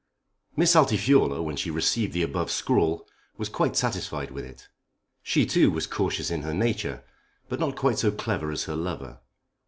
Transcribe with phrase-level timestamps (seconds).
[0.55, 3.07] Miss Altifiorla when she received the above scrawl
[3.37, 4.67] was quite satisfied with it.
[5.21, 7.03] She, too, was cautious in her nature,
[7.49, 9.19] but not quite so clever as her lover.